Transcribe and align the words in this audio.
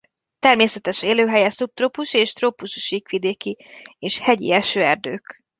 Természetes 0.39 1.03
élőhelye 1.03 1.49
szubtrópusi 1.49 2.17
és 2.17 2.33
trópusi 2.33 2.79
síkvidéki 2.79 3.57
és 3.99 4.19
hegyi 4.19 4.51
esőerdők. 4.51 5.43